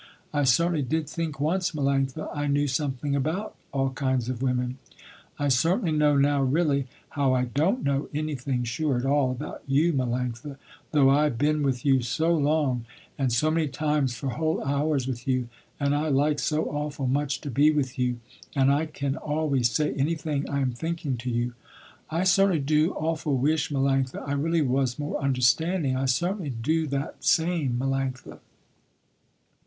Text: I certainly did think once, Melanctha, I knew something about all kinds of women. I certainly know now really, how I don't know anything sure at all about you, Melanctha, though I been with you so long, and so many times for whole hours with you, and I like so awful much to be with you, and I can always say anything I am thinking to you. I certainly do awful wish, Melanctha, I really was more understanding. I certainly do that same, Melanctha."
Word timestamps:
I 0.33 0.45
certainly 0.45 0.81
did 0.81 1.07
think 1.07 1.39
once, 1.39 1.73
Melanctha, 1.73 2.27
I 2.35 2.47
knew 2.47 2.65
something 2.67 3.15
about 3.15 3.55
all 3.71 3.91
kinds 3.91 4.29
of 4.29 4.41
women. 4.41 4.79
I 5.37 5.49
certainly 5.49 5.91
know 5.91 6.17
now 6.17 6.41
really, 6.41 6.87
how 7.09 7.35
I 7.35 7.45
don't 7.45 7.83
know 7.83 8.09
anything 8.11 8.63
sure 8.63 8.97
at 8.97 9.05
all 9.05 9.29
about 9.29 9.61
you, 9.67 9.93
Melanctha, 9.93 10.57
though 10.89 11.11
I 11.11 11.29
been 11.29 11.61
with 11.61 11.85
you 11.85 12.01
so 12.01 12.33
long, 12.33 12.85
and 13.15 13.31
so 13.31 13.51
many 13.51 13.67
times 13.67 14.15
for 14.15 14.29
whole 14.29 14.63
hours 14.63 15.05
with 15.05 15.27
you, 15.27 15.49
and 15.79 15.93
I 15.93 16.07
like 16.07 16.39
so 16.39 16.65
awful 16.65 17.05
much 17.05 17.39
to 17.41 17.51
be 17.51 17.69
with 17.69 17.99
you, 17.99 18.19
and 18.55 18.71
I 18.71 18.87
can 18.87 19.15
always 19.15 19.69
say 19.69 19.93
anything 19.93 20.49
I 20.49 20.61
am 20.61 20.71
thinking 20.73 21.15
to 21.17 21.29
you. 21.29 21.53
I 22.09 22.23
certainly 22.23 22.57
do 22.57 22.93
awful 22.95 23.37
wish, 23.37 23.69
Melanctha, 23.69 24.27
I 24.27 24.31
really 24.31 24.63
was 24.63 24.97
more 24.97 25.17
understanding. 25.19 25.95
I 25.95 26.05
certainly 26.05 26.49
do 26.49 26.87
that 26.87 27.23
same, 27.23 27.77
Melanctha." 27.79 28.39